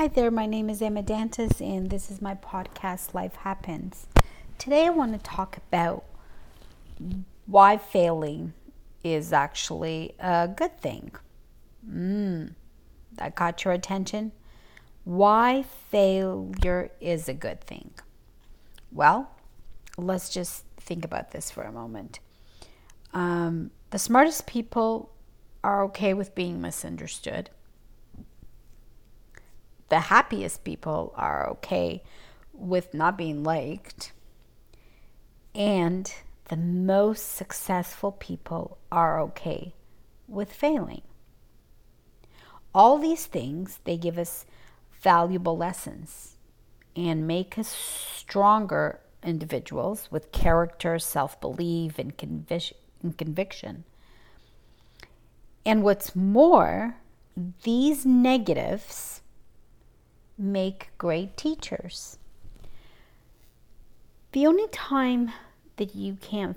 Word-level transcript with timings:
Hi 0.00 0.08
there, 0.08 0.30
my 0.30 0.46
name 0.46 0.70
is 0.70 0.80
Emma 0.80 1.02
Dantas, 1.02 1.60
and 1.60 1.90
this 1.90 2.10
is 2.10 2.22
my 2.22 2.34
podcast, 2.34 3.12
Life 3.12 3.34
Happens. 3.34 4.06
Today, 4.56 4.86
I 4.86 4.88
want 4.88 5.12
to 5.12 5.18
talk 5.18 5.58
about 5.58 6.04
why 7.44 7.76
failing 7.76 8.54
is 9.04 9.30
actually 9.30 10.14
a 10.18 10.48
good 10.48 10.80
thing. 10.80 11.10
Mm, 11.86 12.54
that 13.16 13.34
got 13.34 13.62
your 13.62 13.74
attention? 13.74 14.32
Why 15.04 15.66
failure 15.90 16.90
is 16.98 17.28
a 17.28 17.34
good 17.34 17.60
thing? 17.60 17.90
Well, 18.90 19.30
let's 19.98 20.30
just 20.30 20.64
think 20.78 21.04
about 21.04 21.32
this 21.32 21.50
for 21.50 21.64
a 21.64 21.72
moment. 21.72 22.20
Um, 23.12 23.70
the 23.90 23.98
smartest 23.98 24.46
people 24.46 25.10
are 25.62 25.84
okay 25.84 26.14
with 26.14 26.34
being 26.34 26.58
misunderstood 26.58 27.50
the 29.90 30.00
happiest 30.00 30.64
people 30.64 31.12
are 31.16 31.48
okay 31.50 32.02
with 32.52 32.94
not 32.94 33.18
being 33.18 33.42
liked. 33.44 34.12
And 35.54 36.12
the 36.48 36.56
most 36.56 37.34
successful 37.34 38.12
people 38.12 38.78
are 38.90 39.20
okay 39.20 39.74
with 40.26 40.52
failing. 40.52 41.02
All 42.72 42.98
these 42.98 43.26
things, 43.26 43.80
they 43.84 43.96
give 43.96 44.16
us 44.16 44.46
valuable 45.00 45.56
lessons 45.56 46.36
and 46.94 47.26
make 47.26 47.58
us 47.58 47.68
stronger 47.68 49.00
individuals 49.24 50.08
with 50.10 50.32
character, 50.32 50.98
self 50.98 51.40
belief, 51.40 51.98
and, 51.98 52.12
and 52.20 53.18
conviction. 53.18 53.84
And 55.66 55.82
what's 55.82 56.14
more, 56.14 56.96
these 57.64 58.06
negatives 58.06 59.20
make 60.40 60.88
great 60.96 61.36
teachers. 61.36 62.18
The 64.32 64.46
only 64.46 64.66
time 64.68 65.32
that 65.76 65.94
you 65.94 66.16
can't, 66.20 66.56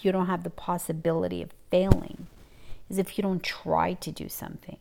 you 0.00 0.10
don't 0.10 0.26
have 0.26 0.42
the 0.42 0.50
possibility 0.50 1.42
of 1.42 1.50
failing 1.70 2.26
is 2.90 2.98
if 2.98 3.16
you 3.16 3.22
don't 3.22 3.42
try 3.42 3.94
to 3.94 4.10
do 4.10 4.28
something. 4.28 4.78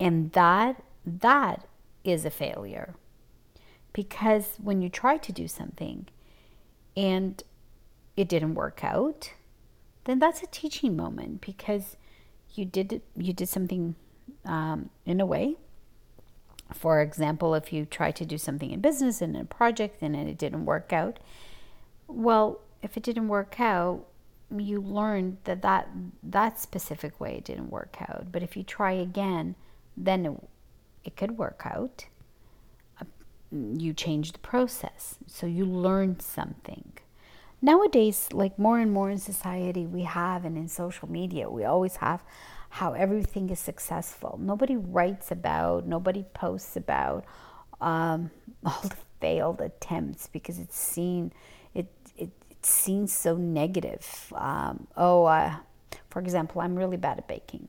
And 0.00 0.32
that, 0.32 0.82
that 1.06 1.66
is 2.04 2.24
a 2.24 2.30
failure. 2.30 2.94
Because 3.92 4.56
when 4.62 4.82
you 4.82 4.88
try 4.88 5.18
to 5.18 5.32
do 5.32 5.46
something 5.46 6.06
and 6.96 7.42
it 8.16 8.28
didn't 8.28 8.54
work 8.54 8.82
out, 8.82 9.32
then 10.04 10.18
that's 10.18 10.42
a 10.42 10.46
teaching 10.46 10.96
moment 10.96 11.40
because 11.40 11.96
you 12.54 12.64
did 12.64 13.02
you 13.16 13.32
did 13.32 13.48
something 13.48 13.94
um, 14.44 14.88
in 15.04 15.20
a 15.20 15.26
way 15.26 15.56
for 16.72 17.00
example, 17.00 17.54
if 17.54 17.72
you 17.72 17.86
try 17.86 18.10
to 18.10 18.24
do 18.24 18.38
something 18.38 18.70
in 18.70 18.80
business 18.80 19.22
and 19.22 19.34
in 19.34 19.42
a 19.42 19.44
project 19.46 20.02
and 20.02 20.14
it 20.14 20.38
didn't 20.38 20.66
work 20.66 20.92
out, 20.92 21.18
well, 22.06 22.60
if 22.82 22.96
it 22.96 23.02
didn't 23.02 23.28
work 23.28 23.58
out, 23.58 24.04
you 24.56 24.80
learned 24.80 25.38
that 25.44 25.62
that, 25.62 25.88
that 26.22 26.58
specific 26.58 27.18
way 27.20 27.40
didn't 27.40 27.70
work 27.70 27.96
out. 28.02 28.32
But 28.32 28.42
if 28.42 28.56
you 28.56 28.62
try 28.62 28.92
again, 28.92 29.54
then 29.96 30.26
it, 30.26 30.48
it 31.04 31.16
could 31.16 31.36
work 31.36 31.62
out. 31.64 32.06
Uh, 33.00 33.04
you 33.50 33.92
change 33.92 34.32
the 34.32 34.38
process. 34.38 35.16
So 35.26 35.46
you 35.46 35.64
learned 35.64 36.22
something. 36.22 36.92
Nowadays, 37.60 38.28
like 38.32 38.58
more 38.58 38.78
and 38.78 38.92
more 38.92 39.10
in 39.10 39.18
society, 39.18 39.84
we 39.84 40.02
have, 40.02 40.44
and 40.44 40.56
in 40.56 40.68
social 40.68 41.10
media, 41.10 41.50
we 41.50 41.64
always 41.64 41.96
have 41.96 42.22
how 42.70 42.92
everything 42.92 43.50
is 43.50 43.58
successful. 43.58 44.38
Nobody 44.40 44.76
writes 44.76 45.30
about, 45.30 45.86
nobody 45.86 46.24
posts 46.34 46.76
about 46.76 47.24
um, 47.80 48.30
all 48.64 48.80
the 48.82 48.96
failed 49.20 49.60
attempts 49.60 50.28
because 50.28 50.58
it's 50.58 50.78
seen 50.78 51.32
it, 51.74 51.86
it 52.16 52.30
seen 52.62 53.06
so 53.06 53.36
negative. 53.36 54.32
Um, 54.34 54.86
oh, 54.96 55.24
uh, 55.24 55.56
for 56.10 56.20
example, 56.20 56.60
I'm 56.60 56.76
really 56.76 56.96
bad 56.96 57.18
at 57.18 57.28
baking. 57.28 57.68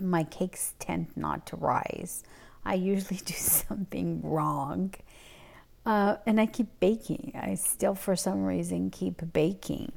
My 0.00 0.24
cakes 0.24 0.74
tend 0.78 1.08
not 1.16 1.46
to 1.46 1.56
rise. 1.56 2.24
I 2.64 2.74
usually 2.74 3.20
do 3.24 3.34
something 3.34 4.20
wrong. 4.22 4.94
Uh, 5.86 6.16
and 6.26 6.40
I 6.40 6.46
keep 6.46 6.66
baking. 6.80 7.32
I 7.40 7.54
still, 7.54 7.94
for 7.94 8.14
some 8.14 8.44
reason, 8.44 8.90
keep 8.90 9.32
baking 9.32 9.92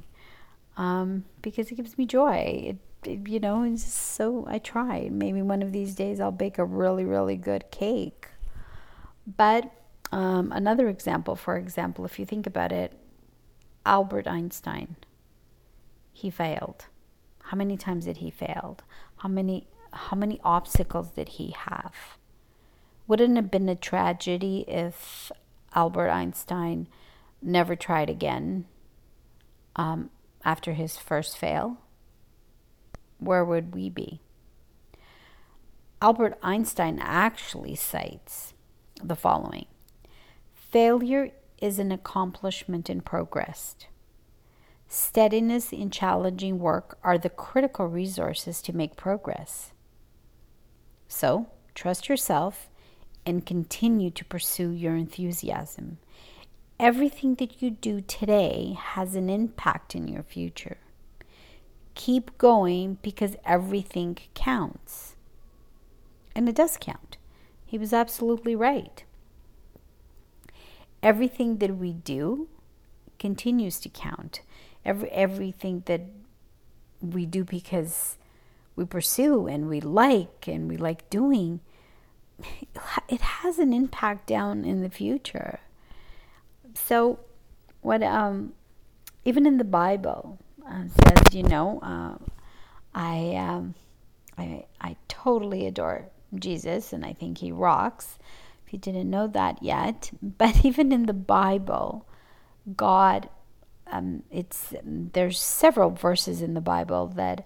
um, 0.76 1.24
because 1.42 1.70
it 1.70 1.74
gives 1.74 1.98
me 1.98 2.06
joy. 2.06 2.64
It 2.68 2.76
you 3.04 3.40
know, 3.40 3.62
it's 3.62 3.84
so 3.84 4.46
I 4.48 4.58
try. 4.58 5.08
Maybe 5.10 5.42
one 5.42 5.62
of 5.62 5.72
these 5.72 5.94
days 5.94 6.20
I'll 6.20 6.30
bake 6.30 6.58
a 6.58 6.64
really, 6.64 7.04
really 7.04 7.36
good 7.36 7.70
cake. 7.70 8.28
But 9.26 9.70
um, 10.10 10.52
another 10.52 10.88
example, 10.88 11.36
for 11.36 11.56
example, 11.56 12.04
if 12.04 12.18
you 12.18 12.26
think 12.26 12.46
about 12.46 12.72
it, 12.72 12.92
Albert 13.84 14.28
Einstein, 14.28 14.96
he 16.12 16.30
failed. 16.30 16.86
How 17.44 17.56
many 17.56 17.76
times 17.76 18.04
did 18.04 18.18
he 18.18 18.30
fail? 18.30 18.78
How 19.18 19.28
many 19.28 19.66
how 19.92 20.16
many 20.16 20.40
obstacles 20.42 21.10
did 21.10 21.30
he 21.30 21.54
have? 21.56 21.92
Wouldn't 23.06 23.32
it 23.32 23.42
have 23.42 23.50
been 23.50 23.68
a 23.68 23.74
tragedy 23.74 24.64
if 24.66 25.30
Albert 25.74 26.10
Einstein 26.10 26.88
never 27.42 27.76
tried 27.76 28.08
again 28.08 28.66
um, 29.76 30.10
after 30.44 30.72
his 30.72 30.96
first 30.96 31.36
fail? 31.36 31.78
Where 33.24 33.44
would 33.44 33.74
we 33.74 33.88
be? 33.88 34.20
Albert 36.00 36.38
Einstein 36.42 36.98
actually 37.00 37.76
cites 37.76 38.54
the 39.02 39.16
following 39.16 39.66
Failure 40.52 41.30
is 41.60 41.78
an 41.78 41.92
accomplishment 41.92 42.90
in 42.90 43.00
progress. 43.00 43.76
Steadiness 44.88 45.72
in 45.72 45.90
challenging 45.90 46.58
work 46.58 46.98
are 47.02 47.16
the 47.16 47.30
critical 47.30 47.86
resources 47.86 48.60
to 48.62 48.76
make 48.76 48.96
progress. 48.96 49.72
So, 51.08 51.46
trust 51.74 52.08
yourself 52.08 52.68
and 53.24 53.46
continue 53.46 54.10
to 54.10 54.24
pursue 54.24 54.70
your 54.70 54.96
enthusiasm. 54.96 55.98
Everything 56.80 57.36
that 57.36 57.62
you 57.62 57.70
do 57.70 58.00
today 58.00 58.76
has 58.78 59.14
an 59.14 59.30
impact 59.30 59.94
in 59.94 60.08
your 60.08 60.24
future. 60.24 60.78
Keep 61.94 62.38
going 62.38 62.98
because 63.02 63.36
everything 63.44 64.18
counts. 64.34 65.14
And 66.34 66.48
it 66.48 66.54
does 66.54 66.78
count. 66.80 67.16
He 67.66 67.78
was 67.78 67.92
absolutely 67.92 68.54
right. 68.54 69.04
Everything 71.02 71.58
that 71.58 71.76
we 71.76 71.92
do 71.92 72.48
continues 73.18 73.80
to 73.80 73.88
count. 73.88 74.40
Every 74.84 75.10
everything 75.10 75.82
that 75.86 76.02
we 77.00 77.26
do 77.26 77.44
because 77.44 78.16
we 78.76 78.84
pursue 78.84 79.46
and 79.46 79.68
we 79.68 79.80
like 79.80 80.46
and 80.48 80.68
we 80.68 80.76
like 80.76 81.08
doing 81.10 81.60
it 83.08 83.20
has 83.20 83.58
an 83.58 83.72
impact 83.72 84.26
down 84.26 84.64
in 84.64 84.82
the 84.82 84.90
future. 84.90 85.60
So 86.74 87.20
what 87.80 88.02
um 88.02 88.54
even 89.24 89.46
in 89.46 89.58
the 89.58 89.64
Bible, 89.64 90.38
uh, 90.66 90.84
says, 90.86 91.34
you 91.34 91.42
know, 91.42 91.80
uh, 91.80 92.16
I, 92.94 93.34
um, 93.36 93.74
I, 94.36 94.64
I 94.80 94.96
totally 95.08 95.66
adore 95.66 96.06
Jesus 96.34 96.92
and 96.92 97.04
I 97.04 97.12
think 97.12 97.38
he 97.38 97.52
rocks. 97.52 98.18
If 98.66 98.72
you 98.72 98.78
didn't 98.78 99.10
know 99.10 99.26
that 99.28 99.62
yet, 99.62 100.10
but 100.22 100.64
even 100.64 100.92
in 100.92 101.06
the 101.06 101.12
Bible, 101.12 102.06
God, 102.76 103.28
um, 103.90 104.22
it's 104.30 104.72
there's 104.82 105.40
several 105.40 105.90
verses 105.90 106.40
in 106.40 106.54
the 106.54 106.60
Bible 106.60 107.08
that 107.08 107.44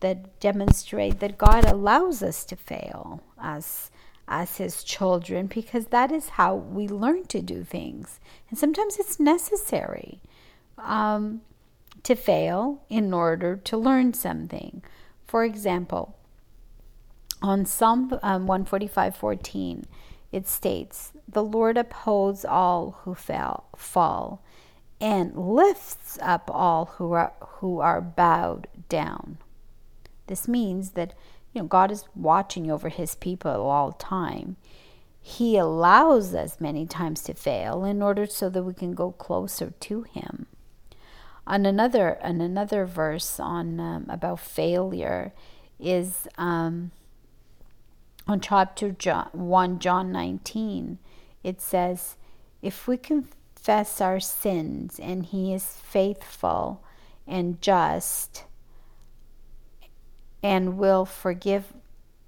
that 0.00 0.38
demonstrate 0.38 1.18
that 1.18 1.38
God 1.38 1.64
allows 1.64 2.22
us 2.22 2.44
to 2.44 2.56
fail 2.56 3.20
as 3.40 3.90
as 4.28 4.58
his 4.58 4.84
children 4.84 5.46
because 5.46 5.86
that 5.86 6.12
is 6.12 6.30
how 6.30 6.54
we 6.54 6.86
learn 6.86 7.24
to 7.24 7.40
do 7.40 7.64
things 7.64 8.20
and 8.48 8.58
sometimes 8.58 8.98
it's 8.98 9.18
necessary 9.18 10.20
um, 10.76 11.40
to 12.08 12.16
fail 12.16 12.80
in 12.88 13.12
order 13.12 13.54
to 13.54 13.76
learn 13.76 14.14
something. 14.14 14.82
For 15.26 15.44
example, 15.44 16.16
on 17.42 17.66
Psalm 17.66 18.18
um, 18.22 18.46
145:14, 18.46 19.84
it 20.32 20.48
states, 20.48 21.12
"The 21.28 21.44
Lord 21.44 21.76
upholds 21.76 22.46
all 22.46 22.92
who 23.02 23.14
fail, 23.14 23.64
fall, 23.76 24.40
and 24.98 25.36
lifts 25.36 26.18
up 26.22 26.50
all 26.50 26.86
who 26.96 27.12
are 27.12 27.34
who 27.60 27.80
are 27.80 28.00
bowed 28.00 28.68
down." 28.88 29.36
This 30.28 30.48
means 30.48 30.92
that 30.92 31.12
you 31.52 31.60
know 31.60 31.68
God 31.68 31.90
is 31.90 32.06
watching 32.16 32.70
over 32.70 32.88
His 32.88 33.16
people 33.16 33.68
all 33.68 33.92
time. 33.92 34.56
He 35.20 35.58
allows 35.58 36.34
us 36.34 36.58
many 36.58 36.86
times 36.86 37.22
to 37.24 37.34
fail 37.34 37.84
in 37.84 38.00
order 38.00 38.24
so 38.24 38.48
that 38.48 38.62
we 38.62 38.72
can 38.72 38.94
go 38.94 39.12
closer 39.12 39.74
to 39.88 40.02
Him 40.04 40.46
on 41.48 41.66
another 41.66 42.18
on 42.22 42.40
another 42.40 42.84
verse 42.84 43.40
on 43.40 43.80
um, 43.80 44.06
about 44.08 44.38
failure 44.38 45.32
is 45.80 46.28
um, 46.36 46.92
on 48.28 48.40
chapter 48.40 48.90
John, 48.90 49.30
1, 49.32 49.78
John 49.78 50.12
19, 50.12 50.98
it 51.42 51.60
says, 51.60 52.16
If 52.60 52.86
we 52.86 52.98
confess 52.98 54.00
our 54.00 54.20
sins, 54.20 55.00
and 55.00 55.24
he 55.24 55.54
is 55.54 55.64
faithful 55.64 56.84
and 57.26 57.60
just, 57.62 58.44
and 60.42 60.76
will 60.76 61.06
forgive 61.06 61.72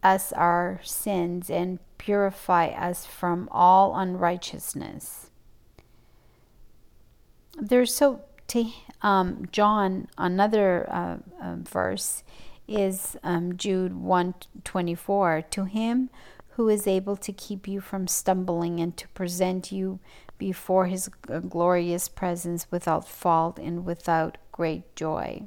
us 0.02 0.32
our 0.32 0.80
sins 0.82 1.50
and 1.50 1.78
purify 1.98 2.68
us 2.68 3.04
from 3.04 3.46
all 3.52 3.94
unrighteousness. 3.94 5.30
There's 7.60 7.94
so 7.94 8.22
to 8.50 8.66
um, 9.02 9.46
John 9.52 10.08
another 10.18 10.88
uh, 10.90 11.16
uh, 11.40 11.56
verse 11.60 12.24
is 12.66 13.16
um, 13.22 13.56
Jude 13.56 13.94
124 13.94 15.42
to 15.50 15.64
him 15.64 16.10
who 16.50 16.68
is 16.68 16.86
able 16.86 17.16
to 17.16 17.32
keep 17.32 17.68
you 17.68 17.80
from 17.80 18.08
stumbling 18.08 18.80
and 18.80 18.96
to 18.96 19.06
present 19.08 19.70
you 19.70 20.00
before 20.36 20.86
his 20.86 21.08
glorious 21.48 22.08
presence 22.08 22.66
without 22.72 23.06
fault 23.06 23.58
and 23.58 23.84
without 23.84 24.36
great 24.50 24.96
joy. 24.96 25.42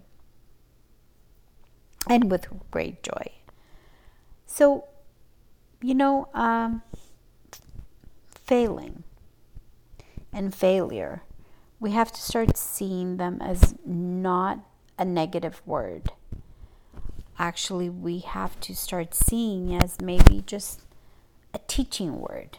And 2.08 2.32
with 2.32 2.48
great 2.72 3.04
joy. 3.04 3.32
So 4.46 4.86
you 5.82 5.94
know 5.94 6.30
um, 6.34 6.84
failing 8.30 9.04
and 10.32 10.56
failure 10.56 11.24
we 11.84 11.92
have 11.92 12.12
to 12.12 12.22
start 12.22 12.58
seeing 12.58 13.18
them 13.18 13.42
as 13.42 13.76
not 13.86 14.60
a 14.98 15.06
negative 15.06 15.62
word 15.66 16.12
actually 17.40 17.90
we 17.90 18.20
have 18.20 18.60
to 18.62 18.76
start 18.76 19.14
seeing 19.14 19.76
as 19.76 20.00
maybe 20.02 20.44
just 20.46 20.82
a 21.54 21.60
teaching 21.68 22.20
word. 22.20 22.58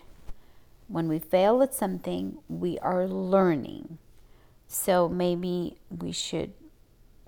When 0.88 1.08
we 1.08 1.18
fail 1.18 1.62
at 1.62 1.74
something, 1.74 2.38
we 2.48 2.78
are 2.80 3.06
learning. 3.06 3.98
So 4.66 5.08
maybe 5.08 5.78
we 5.90 6.12
should 6.12 6.52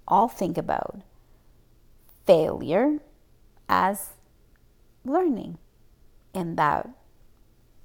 all 0.06 0.28
think 0.28 0.58
about 0.58 1.02
failure 2.26 2.98
as 3.68 4.10
learning. 5.04 5.58
And 6.34 6.56
that 6.58 6.88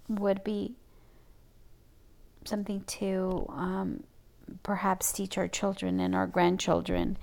would 0.08 0.44
be 0.44 0.76
something 2.46 2.82
to 2.82 3.46
um, 3.50 4.04
perhaps 4.64 5.12
teach 5.12 5.38
our 5.38 5.48
children 5.48 6.00
and 6.00 6.16
our 6.16 6.28
grandchildren. 6.28 7.18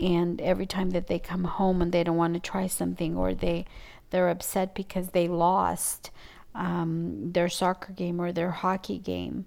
And 0.00 0.40
every 0.40 0.66
time 0.66 0.90
that 0.90 1.06
they 1.06 1.18
come 1.18 1.44
home 1.44 1.80
and 1.80 1.92
they 1.92 2.04
don't 2.04 2.16
want 2.16 2.34
to 2.34 2.40
try 2.40 2.66
something 2.66 3.16
or 3.16 3.34
they 3.34 3.66
they're 4.10 4.28
upset 4.28 4.74
because 4.74 5.08
they 5.08 5.26
lost 5.26 6.10
um, 6.54 7.32
their 7.32 7.48
soccer 7.48 7.92
game 7.92 8.20
or 8.20 8.30
their 8.30 8.50
hockey 8.50 8.98
game 8.98 9.46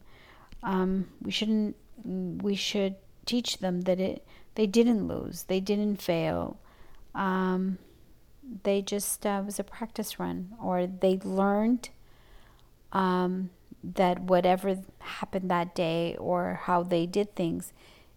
um, 0.63 1.07
we 1.21 1.31
shouldn't 1.31 1.75
we 2.03 2.56
should 2.56 2.95
teach 3.25 3.60
them 3.60 3.81
that 3.81 4.00
it 4.00 4.25
they 4.56 4.68
didn't 4.68 5.07
lose 5.07 5.44
they 5.44 5.60
didn't 5.60 6.01
fail. 6.01 6.57
Um, 7.15 7.77
they 8.63 8.81
just 8.81 9.25
uh, 9.25 9.42
was 9.45 9.60
a 9.60 9.63
practice 9.63 10.19
run 10.19 10.53
or 10.62 10.88
they 10.88 11.19
learned 11.24 11.89
um, 12.94 13.50
that 13.95 14.19
whatever 14.19 14.78
happened 15.00 15.50
that 15.50 15.74
day 15.74 16.16
or 16.19 16.60
how 16.63 16.84
they 16.84 17.06
did 17.06 17.36
things 17.36 17.72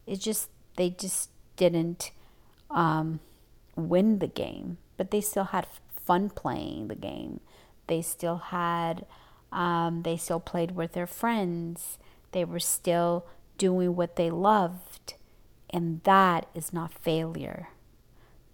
it 0.07 0.19
just 0.21 0.51
they 0.77 0.91
just 0.91 1.31
didn't 1.57 2.11
um, 2.71 3.21
win 3.77 4.19
the 4.19 4.27
game, 4.27 4.79
but 4.97 5.11
they 5.11 5.21
still 5.21 5.45
had 5.45 5.67
fun 6.05 6.31
playing 6.31 6.89
the 6.89 6.95
game. 6.95 7.41
They 7.87 8.03
still 8.03 8.39
had, 8.39 9.05
um, 9.53 10.03
they 10.03 10.17
still 10.17 10.41
played 10.41 10.73
with 10.73 10.93
their 10.93 11.07
friends. 11.07 11.99
They 12.33 12.45
were 12.45 12.61
still 12.61 13.27
doing 13.59 13.97
what 13.97 14.17
they 14.17 14.31
loved. 14.31 15.15
And 15.69 16.03
that 16.05 16.47
is 16.55 16.73
not 16.73 16.93
failure. 16.93 17.69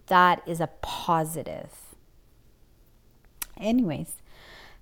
That 0.07 0.43
is 0.47 0.61
a 0.61 0.71
positive. 0.83 1.95
Anyways, 3.59 4.17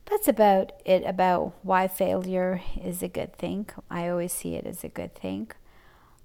that's 0.07 0.29
about 0.29 0.73
it 0.85 1.05
about 1.05 1.55
why 1.63 1.89
failure 1.89 2.61
is 2.83 3.03
a 3.03 3.09
good 3.09 3.37
thing. 3.37 3.69
I 3.91 4.09
always 4.09 4.33
see 4.33 4.55
it 4.55 4.67
as 4.67 4.85
a 4.85 4.89
good 4.89 5.15
thing. 5.15 5.51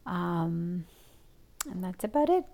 Um, 0.05 0.85
and 1.69 1.83
that's 1.83 2.03
about 2.03 2.29
it 2.29 2.45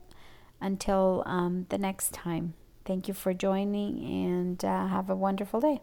until 0.62 1.24
um, 1.26 1.66
the 1.70 1.78
next 1.78 2.14
time. 2.14 2.54
Thank 2.86 3.08
you 3.08 3.14
for 3.14 3.34
joining 3.34 4.04
and 4.04 4.64
uh, 4.64 4.88
have 4.88 5.10
a 5.10 5.16
wonderful 5.16 5.60
day. 5.60 5.82